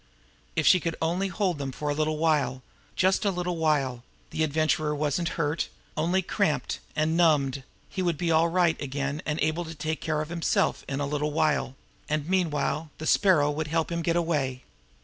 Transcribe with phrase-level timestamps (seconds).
[0.55, 2.63] If she could only hold them now for a little while
[2.95, 8.31] just a little while the Adventurer wasn't hurt only cramped and numbed he would be
[8.31, 11.75] all right again and able to take care of himself in a little while
[12.09, 14.63] and meanwhile the Sparrow would help him to get away.